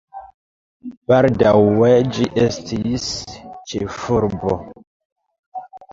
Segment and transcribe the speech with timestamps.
[1.11, 3.05] Baldaŭe ĝi estis
[3.73, 4.57] ĉefurbo.